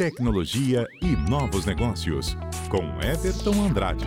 tecnologia 0.00 0.88
e 1.02 1.30
novos 1.30 1.66
negócios, 1.66 2.34
com 2.70 2.78
Everton 3.06 3.52
Andrade. 3.62 4.06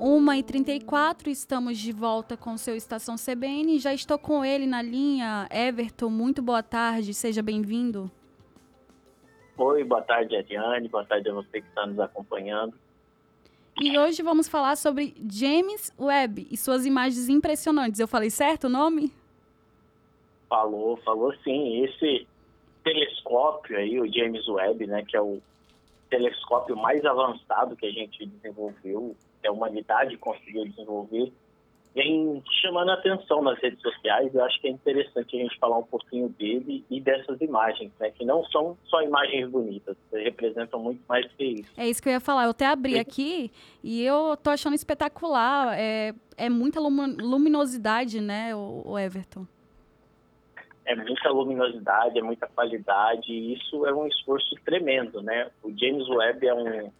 Uma 0.00 0.36
e 0.36 0.42
34 0.42 1.30
estamos 1.30 1.78
de 1.78 1.92
volta 1.92 2.36
com 2.36 2.56
seu 2.56 2.74
Estação 2.74 3.14
CBN. 3.14 3.78
Já 3.78 3.94
estou 3.94 4.18
com 4.18 4.44
ele 4.44 4.66
na 4.66 4.82
linha. 4.82 5.46
Everton, 5.52 6.10
muito 6.10 6.42
boa 6.42 6.64
tarde, 6.64 7.14
seja 7.14 7.44
bem-vindo. 7.44 8.10
Oi, 9.56 9.84
boa 9.84 10.02
tarde, 10.02 10.34
Ariane. 10.34 10.88
Boa 10.88 11.04
tarde 11.04 11.30
a 11.30 11.32
você 11.32 11.60
que 11.60 11.68
está 11.68 11.86
nos 11.86 12.00
acompanhando. 12.00 12.74
E 13.78 13.98
hoje 13.98 14.22
vamos 14.22 14.48
falar 14.48 14.74
sobre 14.74 15.14
James 15.30 15.92
Webb 15.98 16.46
e 16.50 16.56
suas 16.56 16.86
imagens 16.86 17.28
impressionantes. 17.28 18.00
Eu 18.00 18.08
falei 18.08 18.30
certo 18.30 18.64
o 18.64 18.70
nome? 18.70 19.12
Falou, 20.48 20.96
falou 20.98 21.34
sim. 21.44 21.84
Esse 21.84 22.26
telescópio 22.82 23.76
aí, 23.76 24.00
o 24.00 24.10
James 24.10 24.48
Webb, 24.48 24.86
né, 24.86 25.04
que 25.06 25.14
é 25.14 25.20
o 25.20 25.42
telescópio 26.08 26.74
mais 26.74 27.04
avançado 27.04 27.76
que 27.76 27.84
a 27.84 27.90
gente 27.90 28.24
desenvolveu, 28.24 29.14
que 29.42 29.48
a 29.48 29.52
humanidade 29.52 30.16
conseguiu 30.16 30.64
desenvolver, 30.64 31.30
vem 31.96 32.42
chamando 32.60 32.90
a 32.90 32.94
atenção 32.94 33.42
nas 33.42 33.58
redes 33.58 33.80
sociais. 33.80 34.32
Eu 34.34 34.44
acho 34.44 34.60
que 34.60 34.68
é 34.68 34.70
interessante 34.70 35.34
a 35.34 35.40
gente 35.40 35.58
falar 35.58 35.78
um 35.78 35.82
pouquinho 35.82 36.28
dele 36.28 36.84
e 36.90 37.00
dessas 37.00 37.40
imagens, 37.40 37.90
né? 37.98 38.10
Que 38.10 38.22
não 38.22 38.44
são 38.44 38.76
só 38.84 39.00
imagens 39.00 39.48
bonitas, 39.48 39.96
representam 40.12 40.78
muito 40.78 41.00
mais 41.08 41.26
que 41.32 41.44
isso. 41.44 41.72
É 41.74 41.88
isso 41.88 42.02
que 42.02 42.10
eu 42.10 42.12
ia 42.12 42.20
falar. 42.20 42.44
Eu 42.44 42.50
até 42.50 42.66
abri 42.66 42.98
aqui 42.98 43.50
e 43.82 44.04
eu 44.04 44.36
tô 44.36 44.50
achando 44.50 44.74
espetacular. 44.74 45.74
É, 45.78 46.14
é 46.36 46.50
muita 46.50 46.78
luminosidade, 46.78 48.20
né, 48.20 48.54
o 48.54 48.98
Everton? 48.98 49.46
É 50.84 50.94
muita 50.94 51.30
luminosidade, 51.30 52.18
é 52.18 52.22
muita 52.22 52.46
qualidade 52.46 53.32
e 53.32 53.54
isso 53.54 53.86
é 53.86 53.94
um 53.94 54.06
esforço 54.06 54.54
tremendo, 54.66 55.22
né? 55.22 55.50
O 55.62 55.70
James 55.74 56.06
Webb 56.08 56.46
é 56.46 56.54
um, 56.54 56.92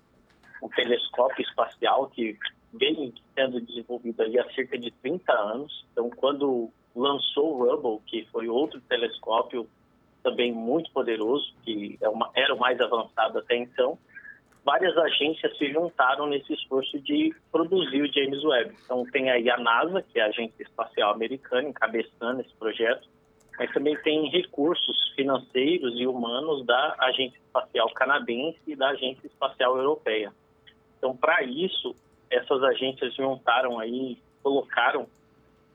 um 0.62 0.68
telescópio 0.70 1.42
espacial 1.42 2.08
que 2.08 2.36
vem 2.78 3.12
sendo 3.34 3.60
desenvolvido 3.60 4.22
ali 4.22 4.38
há 4.38 4.50
cerca 4.52 4.78
de 4.78 4.90
30 4.90 5.32
anos. 5.32 5.84
Então, 5.92 6.10
quando 6.10 6.70
lançou 6.94 7.54
o 7.54 7.62
Hubble, 7.62 8.00
que 8.06 8.26
foi 8.30 8.48
outro 8.48 8.80
telescópio 8.82 9.68
também 10.22 10.52
muito 10.52 10.90
poderoso, 10.92 11.54
que 11.64 11.96
é 12.00 12.08
uma, 12.08 12.30
era 12.34 12.54
o 12.54 12.58
mais 12.58 12.80
avançado 12.80 13.38
até 13.38 13.56
então, 13.56 13.98
várias 14.64 14.96
agências 14.98 15.56
se 15.56 15.72
juntaram 15.72 16.26
nesse 16.26 16.52
esforço 16.52 16.98
de 17.00 17.32
produzir 17.52 18.02
o 18.02 18.12
James 18.12 18.42
Webb. 18.42 18.74
Então, 18.84 19.04
tem 19.12 19.30
aí 19.30 19.48
a 19.48 19.56
NASA, 19.56 20.02
que 20.02 20.18
é 20.18 20.24
a 20.24 20.26
Agência 20.26 20.62
Espacial 20.62 21.12
Americana, 21.12 21.68
encabeçando 21.68 22.40
esse 22.40 22.52
projeto, 22.54 23.08
mas 23.56 23.72
também 23.72 23.96
tem 24.02 24.28
recursos 24.28 25.12
financeiros 25.14 25.94
e 25.98 26.06
humanos 26.06 26.66
da 26.66 26.96
Agência 26.98 27.38
Espacial 27.38 27.88
Canadense 27.94 28.58
e 28.66 28.74
da 28.74 28.88
Agência 28.88 29.26
Espacial 29.26 29.76
Europeia. 29.76 30.32
Então, 30.98 31.16
para 31.16 31.44
isso, 31.44 31.94
essas 32.30 32.62
agências 32.62 33.14
juntaram 33.14 33.78
aí, 33.78 34.18
colocaram 34.42 35.06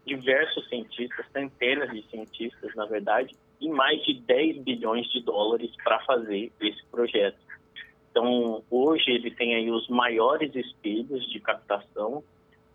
diversos 0.06 0.68
cientistas, 0.68 1.26
centenas 1.32 1.92
de 1.92 2.02
cientistas, 2.10 2.74
na 2.76 2.86
verdade, 2.86 3.36
e 3.60 3.70
mais 3.70 4.04
de 4.04 4.16
10 4.16 4.64
bilhões 4.64 5.08
de 5.10 5.22
dólares 5.22 5.72
para 5.84 6.00
fazer 6.00 6.52
esse 6.60 6.84
projeto. 6.88 7.38
Então, 8.10 8.64
hoje 8.70 9.12
ele 9.12 9.32
tem 9.32 9.56
aí 9.56 9.72
os 9.72 9.88
maiores 9.88 10.54
espelhos 10.56 11.26
de 11.32 11.40
captação 11.40 12.24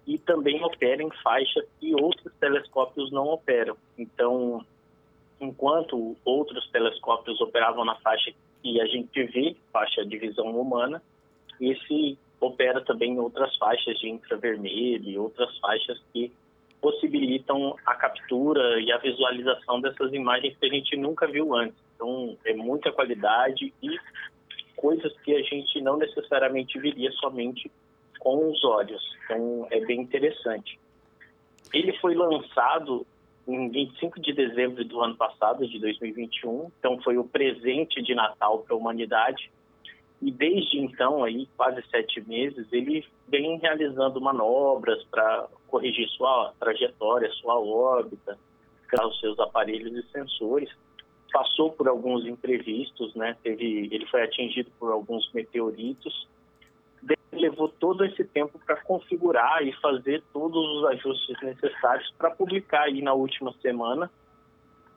e 0.06 0.16
também 0.16 0.62
opera 0.64 1.02
em 1.02 1.10
faixa 1.22 1.64
que 1.78 1.94
outros 1.94 2.32
telescópios 2.41 3.10
não 3.10 3.27
operam. 3.28 3.77
Então, 3.98 4.64
enquanto 5.41 6.16
outros 6.25 6.69
telescópios 6.70 7.41
operavam 7.41 7.84
na 7.84 7.97
faixa 7.97 8.32
que 8.62 8.81
a 8.81 8.86
gente 8.86 9.22
vê, 9.25 9.56
faixa 9.72 10.04
de 10.06 10.16
visão 10.16 10.59
humana, 10.59 11.03
esse 11.60 12.16
opera 12.41 12.80
também 12.82 13.12
em 13.12 13.19
outras 13.19 13.56
faixas 13.56 13.98
de 13.98 14.08
infravermelho 14.08 15.08
e 15.08 15.19
outras 15.19 15.56
faixas 15.58 16.00
que 16.12 16.32
possibilitam 16.80 17.76
a 17.84 17.94
captura 17.94 18.80
e 18.80 18.92
a 18.92 18.98
visualização 18.98 19.80
dessas 19.80 20.12
imagens 20.12 20.56
que 20.58 20.66
a 20.66 20.69
gente 20.69 20.97
nunca 20.97 21.26
viu 21.26 21.54
antes. 21.54 21.78
Então, 21.94 22.36
é 22.44 22.54
muita 22.54 22.92
qualidade 22.92 23.72
e 23.82 23.98
coisas 24.76 25.12
que 25.20 25.34
a 25.34 25.42
gente 25.42 25.80
não 25.80 25.97
necessariamente 25.97 26.78
viria 26.78 27.10
somente 27.12 27.70
com 28.20 28.50
os 28.50 28.62
olhos. 28.64 29.03
Então, 29.24 29.66
é 29.70 29.80
bem 29.80 30.00
interessante. 30.00 30.78
Ele 31.72 31.92
foi 31.98 32.14
lançado 32.14 33.06
em 33.48 33.68
25 33.70 34.20
de 34.20 34.32
dezembro 34.32 34.84
do 34.84 35.00
ano 35.00 35.16
passado, 35.16 35.66
de 35.66 35.78
2021. 35.78 36.70
Então, 36.78 37.00
foi 37.03 37.16
o 37.16 37.24
presente 37.24 38.03
de 38.03 38.14
Natal 38.14 38.60
para 38.60 38.74
a 38.74 38.78
humanidade. 38.78 39.50
E 40.21 40.31
desde 40.31 40.78
então, 40.78 41.22
aí 41.22 41.47
quase 41.56 41.82
sete 41.91 42.27
meses, 42.27 42.66
ele 42.72 43.04
vem 43.28 43.59
realizando 43.59 44.21
manobras 44.21 45.03
para 45.04 45.47
corrigir 45.69 46.09
sua 46.10 46.53
trajetória, 46.59 47.31
sua 47.32 47.59
órbita, 47.59 48.38
os 49.04 49.21
seus 49.21 49.38
aparelhos 49.38 49.93
e 49.93 50.10
sensores. 50.10 50.71
Passou 51.32 51.71
por 51.71 51.87
alguns 51.87 52.25
imprevistos, 52.25 53.15
né? 53.15 53.37
Teve, 53.43 53.88
ele 53.93 54.06
foi 54.06 54.22
atingido 54.22 54.71
por 54.78 54.91
alguns 54.91 55.31
meteoritos. 55.34 56.27
levou 57.31 57.69
todo 57.69 58.03
esse 58.04 58.25
tempo 58.25 58.59
para 58.65 58.77
configurar 58.83 59.62
e 59.62 59.72
fazer 59.75 60.22
todos 60.33 60.66
os 60.78 60.84
ajustes 60.87 61.37
necessários 61.43 62.10
para 62.16 62.31
publicar 62.31 62.84
aí 62.84 63.03
na 63.03 63.12
última 63.12 63.53
semana 63.60 64.10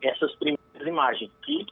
essas 0.01 0.33
primeiras 0.35 0.87
imagens, 0.87 1.29
que 1.43 1.65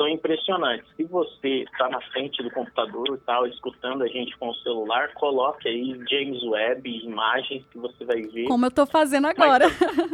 são 0.00 0.08
impressionantes. 0.08 0.88
Se 0.96 1.04
você 1.04 1.64
está 1.64 1.90
na 1.90 2.00
frente 2.10 2.42
do 2.42 2.50
computador 2.50 3.06
e 3.14 3.18
tal, 3.18 3.46
escutando 3.46 4.02
a 4.02 4.06
gente 4.06 4.34
com 4.38 4.48
o 4.48 4.54
celular, 4.56 5.12
coloque 5.12 5.68
aí 5.68 5.92
James 6.08 6.42
Webb, 6.42 7.04
imagens 7.04 7.66
que 7.70 7.76
você 7.76 8.02
vai 8.06 8.22
ver. 8.22 8.46
Como 8.46 8.64
eu 8.64 8.70
estou 8.70 8.86
fazendo 8.86 9.26
agora. 9.26 9.66
Mas, 9.68 10.12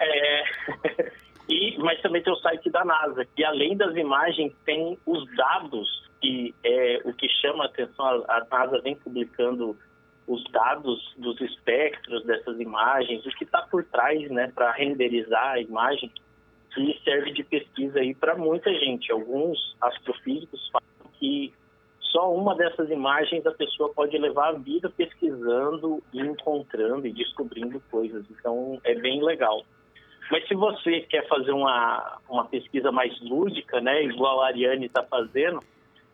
é, 0.02 1.12
e, 1.48 1.78
mas 1.78 2.02
também 2.02 2.24
tem 2.24 2.32
o 2.32 2.36
site 2.38 2.68
da 2.70 2.84
NASA, 2.84 3.24
que 3.36 3.44
além 3.44 3.76
das 3.76 3.94
imagens 3.94 4.52
tem 4.64 4.98
os 5.06 5.24
dados, 5.36 6.10
que 6.20 6.52
é 6.64 7.00
o 7.04 7.14
que 7.14 7.28
chama 7.40 7.64
a 7.64 7.66
atenção. 7.68 8.04
A, 8.04 8.38
a 8.38 8.46
NASA 8.50 8.80
vem 8.82 8.96
publicando 8.96 9.78
os 10.26 10.42
dados 10.50 11.14
dos 11.18 11.40
espectros 11.40 12.24
dessas 12.24 12.58
imagens, 12.58 13.24
o 13.24 13.30
que 13.30 13.44
está 13.44 13.62
por 13.62 13.84
trás, 13.84 14.28
né, 14.28 14.50
para 14.52 14.72
renderizar 14.72 15.52
a 15.52 15.60
imagem 15.60 16.10
que 16.74 17.00
serve 17.04 17.32
de 17.32 17.44
pesquisa 17.44 18.00
aí 18.00 18.14
para 18.14 18.34
muita 18.34 18.72
gente. 18.74 19.12
Alguns 19.12 19.76
astrofísicos 19.80 20.68
falam 20.70 21.12
que 21.18 21.52
só 22.00 22.32
uma 22.32 22.54
dessas 22.54 22.90
imagens 22.90 23.46
a 23.46 23.52
pessoa 23.52 23.92
pode 23.92 24.16
levar 24.18 24.48
a 24.48 24.58
vida 24.58 24.90
pesquisando 24.90 26.02
encontrando 26.12 27.06
e 27.06 27.12
descobrindo 27.12 27.80
coisas. 27.90 28.24
Então 28.30 28.80
é 28.84 28.94
bem 28.94 29.22
legal. 29.22 29.64
Mas 30.30 30.46
se 30.48 30.54
você 30.54 31.00
quer 31.02 31.26
fazer 31.28 31.52
uma, 31.52 32.18
uma 32.28 32.44
pesquisa 32.46 32.90
mais 32.90 33.18
lúdica, 33.20 33.80
né, 33.80 34.02
igual 34.04 34.40
a 34.40 34.46
Ariane 34.46 34.86
está 34.86 35.02
fazendo, 35.02 35.60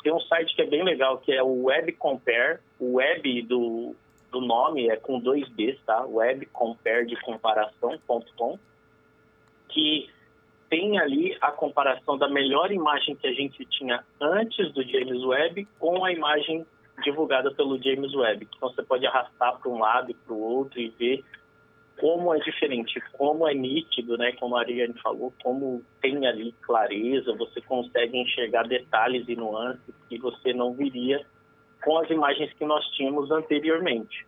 tem 0.03 0.13
um 0.13 0.21
site 0.21 0.55
que 0.55 0.63
é 0.63 0.67
bem 0.67 0.83
legal, 0.83 1.19
que 1.19 1.33
é 1.33 1.43
o 1.43 1.65
Web 1.65 1.93
Compare. 1.93 2.59
O 2.79 2.95
web 2.95 3.43
do, 3.43 3.95
do 4.33 4.41
nome 4.41 4.89
é 4.89 4.97
com 4.97 5.19
dois 5.19 5.49
Bs, 5.51 5.79
tá? 5.85 6.05
Webcompare 6.07 7.07
de 7.07 7.17
comparação.com, 7.21 8.59
que 9.69 10.09
tem 10.71 10.99
ali 11.01 11.37
a 11.41 11.51
comparação 11.51 12.17
da 12.17 12.29
melhor 12.29 12.71
imagem 12.71 13.17
que 13.17 13.27
a 13.27 13.33
gente 13.33 13.65
tinha 13.67 14.05
antes 14.21 14.73
do 14.73 14.83
James 14.85 15.23
Webb 15.25 15.67
com 15.79 16.05
a 16.05 16.13
imagem 16.13 16.65
divulgada 17.03 17.51
pelo 17.51 17.83
James 17.83 18.15
Webb. 18.15 18.47
Então 18.57 18.71
você 18.71 18.83
pode 18.83 19.05
arrastar 19.05 19.59
para 19.59 19.71
um 19.71 19.81
lado 19.81 20.13
e 20.13 20.15
para 20.15 20.33
o 20.33 20.41
outro 20.41 20.81
e 20.81 20.89
ver 20.91 21.25
como 21.99 22.33
é 22.35 22.39
diferente, 22.39 23.03
como 23.19 23.47
é 23.47 23.53
nítido, 23.53 24.17
né? 24.17 24.33
Como 24.33 24.57
a 24.57 24.61
Ariane 24.61 24.95
falou, 25.03 25.35
como 25.43 25.85
tem 26.01 26.27
ali 26.27 26.53
clareza, 26.63 27.35
você 27.35 27.61
consegue 27.61 28.17
enxergar 28.17 28.67
detalhes 28.67 29.29
e 29.29 29.37
nuances 29.37 29.95
que 30.09 30.19
você 30.19 30.55
não 30.55 30.73
viria 30.73 31.27
com 31.85 31.99
as 31.99 32.09
imagens 32.09 32.53
que 32.55 32.65
nós 32.65 32.87
tínhamos 32.93 33.31
anteriormente. 33.31 34.25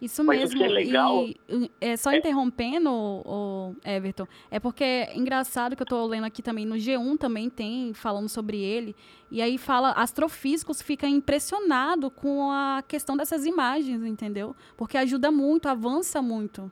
Isso 0.00 0.22
Mas 0.22 0.54
mesmo. 0.54 0.62
É 0.62 0.68
legal... 0.68 1.24
E 1.26 1.70
é, 1.80 1.96
só 1.96 2.12
é... 2.12 2.18
interrompendo, 2.18 2.90
o 2.90 3.74
Everton, 3.84 4.26
é 4.50 4.60
porque 4.60 4.84
é 4.84 5.16
engraçado 5.16 5.74
que 5.74 5.82
eu 5.82 5.84
estou 5.84 6.06
lendo 6.06 6.24
aqui 6.24 6.42
também, 6.42 6.64
no 6.64 6.76
G1 6.76 7.18
também 7.18 7.50
tem, 7.50 7.92
falando 7.92 8.28
sobre 8.28 8.60
ele, 8.60 8.94
e 9.30 9.42
aí 9.42 9.58
fala, 9.58 9.92
astrofísicos 9.92 10.80
ficam 10.80 11.08
impressionados 11.08 12.10
com 12.14 12.50
a 12.50 12.82
questão 12.86 13.16
dessas 13.16 13.44
imagens, 13.44 14.04
entendeu? 14.04 14.54
Porque 14.76 14.96
ajuda 14.96 15.30
muito, 15.30 15.68
avança 15.68 16.22
muito. 16.22 16.70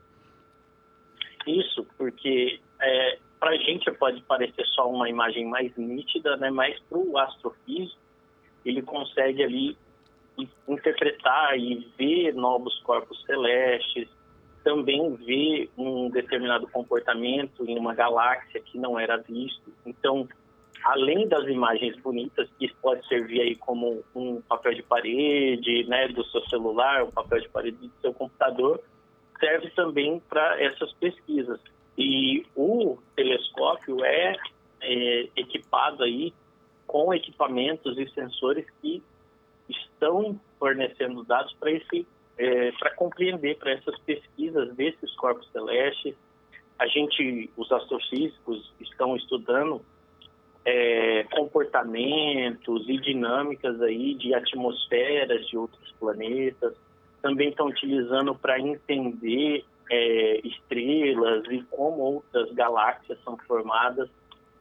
Isso, 1.46 1.86
porque 1.96 2.60
é, 2.80 3.18
para 3.38 3.50
a 3.50 3.56
gente 3.56 3.90
pode 3.92 4.20
parecer 4.22 4.66
só 4.66 4.90
uma 4.90 5.08
imagem 5.08 5.46
mais 5.46 5.74
nítida, 5.76 6.36
né? 6.36 6.50
mas 6.50 6.78
para 6.88 6.98
o 6.98 7.18
astrofísico, 7.18 8.00
ele 8.64 8.82
consegue 8.82 9.42
ali 9.42 9.76
interpretar 10.68 11.58
e 11.58 11.88
ver 11.96 12.34
novos 12.34 12.78
corpos 12.80 13.22
celestes, 13.24 14.08
também 14.62 15.14
vê 15.14 15.70
um 15.78 16.10
determinado 16.10 16.66
comportamento 16.68 17.64
em 17.64 17.78
uma 17.78 17.94
galáxia 17.94 18.60
que 18.60 18.76
não 18.76 18.98
era 18.98 19.16
visto. 19.16 19.72
Então, 19.86 20.28
além 20.84 21.28
das 21.28 21.46
imagens 21.46 21.96
bonitas, 22.00 22.48
que 22.58 22.74
pode 22.82 23.06
servir 23.06 23.40
aí 23.40 23.54
como 23.54 24.02
um 24.14 24.40
papel 24.40 24.74
de 24.74 24.82
parede, 24.82 25.84
né, 25.84 26.08
do 26.08 26.24
seu 26.26 26.40
celular, 26.48 27.04
um 27.04 27.10
papel 27.10 27.40
de 27.40 27.48
parede 27.48 27.76
do 27.76 27.92
seu 28.00 28.12
computador, 28.12 28.80
serve 29.38 29.70
também 29.70 30.20
para 30.28 30.60
essas 30.62 30.92
pesquisas. 30.94 31.60
E 31.96 32.44
o 32.54 32.98
telescópio 33.14 34.04
é, 34.04 34.36
é 34.82 35.28
equipado 35.36 36.02
aí 36.02 36.32
com 36.86 37.12
equipamentos 37.12 37.98
e 37.98 38.08
sensores 38.10 38.66
que 38.80 38.95
estão 39.96 40.38
fornecendo 40.58 41.24
dados 41.24 41.52
para 41.58 41.72
esse 41.72 42.06
é, 42.38 42.70
para 42.72 42.94
compreender 42.94 43.56
para 43.56 43.72
essas 43.72 43.98
pesquisas 44.00 44.74
desses 44.74 45.14
corpos 45.16 45.50
celestes. 45.52 46.14
A 46.78 46.86
gente, 46.86 47.50
os 47.56 47.72
astrofísicos, 47.72 48.72
estão 48.78 49.16
estudando 49.16 49.80
é, 50.64 51.24
comportamentos 51.32 52.86
e 52.88 52.98
dinâmicas 52.98 53.80
aí 53.80 54.14
de 54.14 54.34
atmosferas 54.34 55.46
de 55.46 55.56
outros 55.56 55.92
planetas. 55.98 56.74
Também 57.22 57.48
estão 57.48 57.68
utilizando 57.68 58.34
para 58.34 58.60
entender 58.60 59.64
é, 59.90 60.40
estrelas 60.46 61.44
e 61.50 61.62
como 61.70 62.02
outras 62.02 62.52
galáxias 62.52 63.18
são 63.24 63.38
formadas. 63.46 64.10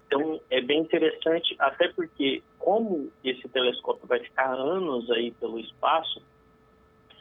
Então, 0.08 0.40
é 0.50 0.62
bem 0.62 0.82
interessante, 0.82 1.56
até 1.60 1.88
porque, 1.90 2.44
como 2.60 3.12
esse 3.24 3.48
telescópio 3.50 4.08
vai 4.08 4.20
ficar 4.20 4.54
anos 4.54 5.10
aí 5.12 5.32
pelo 5.32 5.60
espaço, 5.60 6.22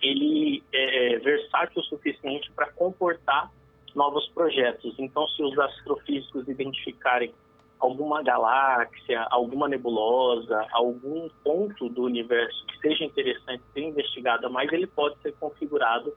ele 0.02 0.62
é 0.72 1.18
versátil 1.18 1.80
o 1.80 1.84
suficiente 1.84 2.50
para 2.52 2.70
comportar 2.72 3.50
novos 3.94 4.28
projetos. 4.28 4.94
Então, 4.98 5.26
se 5.28 5.42
os 5.42 5.58
astrofísicos 5.58 6.46
identificarem 6.48 7.32
alguma 7.78 8.22
galáxia, 8.22 9.26
alguma 9.30 9.68
nebulosa, 9.68 10.66
algum 10.72 11.28
ponto 11.42 11.88
do 11.88 12.02
universo 12.02 12.64
que 12.66 12.78
seja 12.78 13.04
interessante 13.04 13.62
ser 13.72 13.80
investigado, 13.80 14.50
mas 14.50 14.72
ele 14.72 14.86
pode 14.86 15.16
ser 15.20 15.32
configurado 15.34 16.14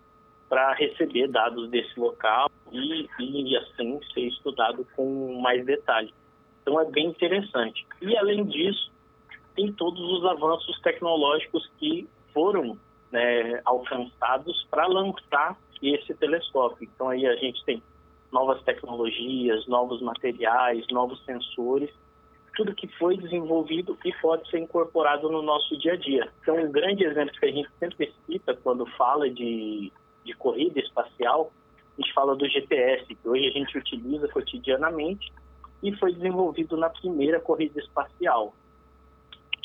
para 0.49 0.73
receber 0.73 1.27
dados 1.27 1.69
desse 1.69 1.99
local 1.99 2.49
e, 2.71 3.07
e 3.19 3.57
assim 3.57 3.99
ser 4.13 4.21
estudado 4.21 4.87
com 4.95 5.39
mais 5.41 5.65
detalhe. 5.65 6.13
Então 6.67 6.81
é 6.81 6.85
bem 6.91 7.07
interessante. 7.07 7.87
E 8.01 8.17
além 8.17 8.43
disso, 8.43 8.91
tem 9.55 9.71
todos 9.71 10.01
os 10.01 10.25
avanços 10.25 10.77
tecnológicos 10.81 11.65
que 11.79 12.05
foram 12.33 12.77
né, 13.09 13.61
alcançados 13.63 14.67
para 14.69 14.85
lançar 14.85 15.57
esse 15.81 16.13
telescópio. 16.15 16.89
Então 16.93 17.07
aí 17.07 17.25
a 17.25 17.37
gente 17.37 17.63
tem 17.63 17.81
novas 18.33 18.61
tecnologias, 18.63 19.65
novos 19.65 20.01
materiais, 20.01 20.85
novos 20.91 21.23
sensores, 21.23 21.89
tudo 22.57 22.75
que 22.75 22.89
foi 22.97 23.15
desenvolvido 23.15 23.97
e 24.03 24.11
pode 24.15 24.49
ser 24.49 24.59
incorporado 24.59 25.29
no 25.29 25.41
nosso 25.41 25.77
dia 25.77 25.93
a 25.93 25.95
dia. 25.95 26.29
Então, 26.41 26.57
um 26.57 26.69
grande 26.69 27.05
exemplo 27.05 27.31
que 27.39 27.45
a 27.45 27.51
gente 27.51 27.69
sempre 27.79 28.13
cita 28.25 28.53
quando 28.55 28.85
fala 28.97 29.29
de, 29.29 29.89
de 30.25 30.33
corrida 30.33 30.81
espacial, 30.81 31.49
a 31.97 32.01
gente 32.01 32.13
fala 32.13 32.35
do 32.35 32.45
GPS, 32.45 33.05
que 33.05 33.29
hoje 33.29 33.47
a 33.47 33.51
gente 33.51 33.77
utiliza 33.77 34.27
cotidianamente 34.27 35.31
e 35.83 35.95
foi 35.97 36.13
desenvolvido 36.13 36.75
na 36.77 36.89
primeira 36.89 37.39
corrida 37.39 37.79
espacial. 37.79 38.53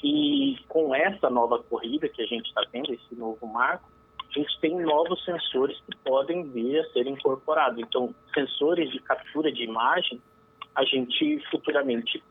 E 0.03 0.57
com 0.69 0.95
essa 0.95 1.31
nova 1.31 1.63
corrida 1.63 2.09
que 2.09 2.23
a 2.23 2.27
gente 2.27 2.47
está 2.47 2.63
tendo, 2.71 2.93
esse 2.93 3.15
novo 3.15 3.47
marco, 3.47 3.89
a 4.29 4.39
gente 4.39 4.61
tem 4.61 4.81
novos 4.81 5.25
sensores 5.25 5.79
que 5.81 5.97
podem 5.99 6.43
vir 6.51 6.81
a 6.81 6.93
ser 6.93 7.07
incorporados. 7.07 7.79
Então, 7.79 8.15
sensores 8.35 8.91
de 8.91 8.99
captura 9.01 9.53
de 9.53 9.63
imagem, 9.63 10.21
a 10.75 10.85
gente 10.85 11.39
futuramente 11.51 12.23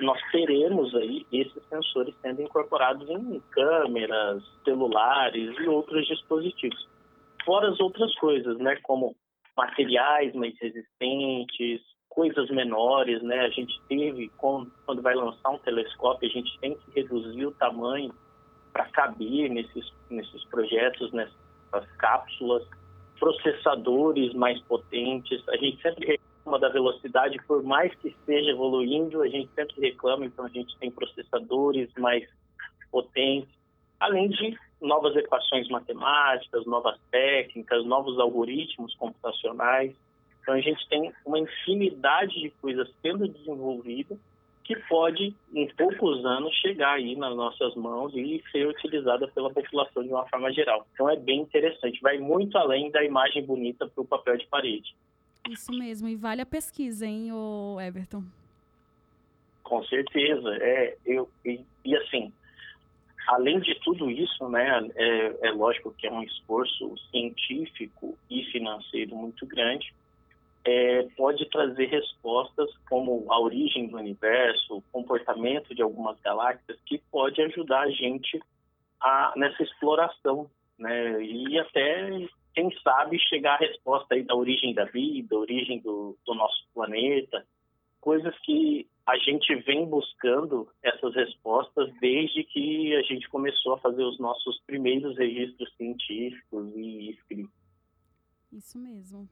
nós 0.00 0.20
teremos 0.30 0.94
aí 0.94 1.26
esses 1.32 1.62
sensores 1.68 2.14
sendo 2.20 2.42
incorporados 2.42 3.08
em 3.08 3.40
câmeras, 3.50 4.42
celulares 4.64 5.56
e 5.58 5.68
outros 5.68 6.06
dispositivos. 6.06 6.86
Fora 7.44 7.70
as 7.70 7.80
outras 7.80 8.14
coisas, 8.16 8.58
né, 8.58 8.76
como 8.82 9.16
materiais 9.56 10.34
mais 10.34 10.54
resistentes, 10.60 11.80
coisas 12.16 12.48
menores, 12.48 13.22
né? 13.22 13.40
A 13.40 13.50
gente 13.50 13.78
teve, 13.86 14.30
quando 14.38 15.02
vai 15.02 15.14
lançar 15.14 15.50
um 15.50 15.58
telescópio, 15.58 16.26
a 16.26 16.32
gente 16.32 16.58
tem 16.60 16.74
que 16.74 16.90
reduzir 16.98 17.44
o 17.44 17.52
tamanho 17.52 18.10
para 18.72 18.86
caber 18.86 19.50
nesses, 19.50 19.92
nesses 20.08 20.42
projetos, 20.44 21.12
nessas 21.12 21.86
cápsulas, 21.98 22.66
processadores 23.20 24.32
mais 24.32 24.58
potentes. 24.62 25.46
A 25.50 25.58
gente 25.58 25.80
sempre 25.82 26.06
reclama 26.06 26.58
da 26.58 26.70
velocidade, 26.70 27.36
por 27.46 27.62
mais 27.62 27.94
que 27.96 28.08
esteja 28.08 28.50
evoluindo, 28.50 29.20
a 29.20 29.28
gente 29.28 29.50
sempre 29.54 29.78
reclama, 29.78 30.24
então 30.24 30.46
a 30.46 30.48
gente 30.48 30.74
tem 30.78 30.90
processadores 30.90 31.90
mais 31.98 32.26
potentes, 32.90 33.54
além 34.00 34.30
de 34.30 34.58
novas 34.80 35.14
equações 35.16 35.68
matemáticas, 35.68 36.64
novas 36.64 36.98
técnicas, 37.10 37.84
novos 37.84 38.18
algoritmos 38.18 38.94
computacionais. 38.94 39.94
Então 40.46 40.54
a 40.54 40.60
gente 40.60 40.88
tem 40.88 41.12
uma 41.24 41.40
infinidade 41.40 42.40
de 42.40 42.50
coisas 42.62 42.88
sendo 43.02 43.26
desenvolvidas 43.26 44.16
que 44.62 44.76
pode, 44.88 45.34
em 45.52 45.66
poucos 45.74 46.24
anos, 46.24 46.54
chegar 46.54 46.92
aí 46.92 47.16
nas 47.16 47.34
nossas 47.34 47.74
mãos 47.74 48.14
e 48.14 48.40
ser 48.52 48.64
utilizada 48.64 49.26
pela 49.26 49.50
população 49.50 50.04
de 50.04 50.08
uma 50.08 50.24
forma 50.28 50.52
geral. 50.52 50.86
Então 50.94 51.10
é 51.10 51.16
bem 51.16 51.40
interessante, 51.40 52.00
vai 52.00 52.18
muito 52.18 52.56
além 52.56 52.92
da 52.92 53.02
imagem 53.02 53.44
bonita 53.44 53.88
para 53.88 54.00
o 54.00 54.06
papel 54.06 54.36
de 54.36 54.46
parede. 54.46 54.94
Isso 55.50 55.72
mesmo, 55.72 56.08
e 56.08 56.14
vale 56.14 56.42
a 56.42 56.46
pesquisa, 56.46 57.04
hein, 57.04 57.32
o 57.32 57.80
Everton? 57.80 58.22
Com 59.64 59.82
certeza, 59.84 60.56
é, 60.60 60.96
eu, 61.04 61.28
e, 61.44 61.60
e 61.84 61.96
assim, 61.96 62.32
além 63.26 63.58
de 63.58 63.74
tudo 63.80 64.08
isso, 64.08 64.48
né, 64.48 64.88
é, 64.94 65.48
é 65.48 65.50
lógico 65.50 65.92
que 65.98 66.06
é 66.06 66.12
um 66.12 66.22
esforço 66.22 66.94
científico 67.10 68.16
e 68.30 68.44
financeiro 68.44 69.16
muito 69.16 69.44
grande, 69.44 69.92
é, 70.66 71.04
pode 71.16 71.48
trazer 71.48 71.86
respostas 71.86 72.68
como 72.88 73.24
a 73.30 73.40
origem 73.40 73.86
do 73.86 73.96
universo, 73.96 74.78
o 74.78 74.82
comportamento 74.90 75.72
de 75.72 75.80
algumas 75.80 76.20
galáxias, 76.20 76.76
que 76.84 76.98
pode 77.10 77.40
ajudar 77.40 77.82
a 77.82 77.90
gente 77.90 78.40
a, 79.00 79.32
nessa 79.36 79.62
exploração, 79.62 80.50
né? 80.76 81.22
E 81.22 81.56
até, 81.60 82.10
quem 82.52 82.68
sabe, 82.82 83.16
chegar 83.20 83.54
à 83.54 83.58
resposta 83.58 84.16
aí 84.16 84.24
da 84.24 84.34
origem 84.34 84.74
da 84.74 84.84
vida, 84.86 85.38
origem 85.38 85.78
do, 85.78 86.18
do 86.26 86.34
nosso 86.34 86.66
planeta, 86.74 87.46
coisas 88.00 88.36
que 88.40 88.88
a 89.06 89.16
gente 89.18 89.54
vem 89.62 89.86
buscando 89.86 90.68
essas 90.82 91.14
respostas 91.14 91.92
desde 92.00 92.42
que 92.42 92.92
a 92.96 93.02
gente 93.02 93.28
começou 93.28 93.74
a 93.74 93.78
fazer 93.78 94.02
os 94.02 94.18
nossos 94.18 94.60
primeiros 94.66 95.16
registros 95.16 95.72
científicos 95.76 96.72
e 96.74 97.10
escritos. 97.10 97.54
Isso 98.52 98.76
mesmo. 98.78 99.28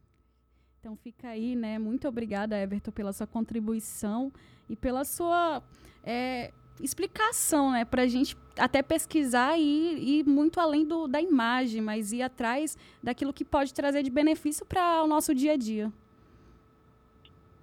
Então 0.84 0.96
fica 0.96 1.28
aí, 1.28 1.56
né? 1.56 1.78
Muito 1.78 2.06
obrigada, 2.06 2.60
Everton, 2.60 2.90
pela 2.90 3.10
sua 3.10 3.26
contribuição 3.26 4.30
e 4.68 4.76
pela 4.76 5.02
sua 5.02 5.62
é, 6.04 6.52
explicação, 6.78 7.72
né? 7.72 7.86
Para 7.86 8.02
a 8.02 8.06
gente 8.06 8.36
até 8.58 8.82
pesquisar 8.82 9.58
e 9.58 10.18
ir 10.18 10.24
muito 10.26 10.60
além 10.60 10.86
do, 10.86 11.08
da 11.08 11.22
imagem, 11.22 11.80
mas 11.80 12.12
ir 12.12 12.20
atrás 12.20 12.76
daquilo 13.02 13.32
que 13.32 13.46
pode 13.46 13.72
trazer 13.72 14.02
de 14.02 14.10
benefício 14.10 14.66
para 14.66 15.02
o 15.02 15.06
nosso 15.06 15.34
dia 15.34 15.52
a 15.52 15.56
dia. 15.56 15.90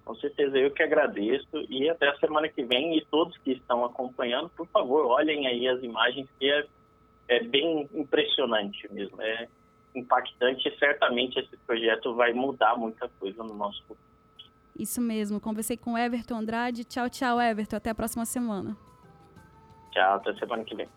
Com 0.04 0.16
certeza, 0.16 0.58
eu 0.58 0.72
que 0.72 0.82
agradeço 0.82 1.64
e 1.70 1.88
até 1.88 2.08
a 2.08 2.18
semana 2.18 2.48
que 2.48 2.64
vem 2.64 2.98
e 2.98 3.04
todos 3.04 3.38
que 3.38 3.52
estão 3.52 3.84
acompanhando, 3.84 4.48
por 4.48 4.66
favor, 4.66 5.06
olhem 5.06 5.46
aí 5.46 5.68
as 5.68 5.80
imagens 5.80 6.28
que 6.40 6.50
é, 6.50 6.66
é 7.28 7.44
bem 7.44 7.88
impressionante 7.94 8.92
mesmo. 8.92 9.22
É, 9.22 9.46
impactante 9.94 10.68
e 10.68 10.78
certamente 10.78 11.38
esse 11.38 11.56
projeto 11.66 12.14
vai 12.14 12.32
mudar 12.32 12.76
muita 12.76 13.08
coisa 13.20 13.42
no 13.42 13.54
nosso 13.54 13.80
futuro. 13.82 14.12
Isso 14.78 15.00
mesmo. 15.00 15.40
Conversei 15.40 15.76
com 15.76 15.96
Everton 15.98 16.36
Andrade. 16.36 16.84
Tchau, 16.84 17.08
tchau, 17.10 17.40
Everton. 17.40 17.76
Até 17.76 17.90
a 17.90 17.94
próxima 17.94 18.24
semana. 18.24 18.76
Tchau, 19.90 20.14
até 20.14 20.34
semana 20.34 20.64
que 20.64 20.74
vem. 20.74 20.88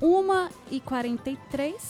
1 0.00 0.48
e 0.70 0.80
43 0.80 1.82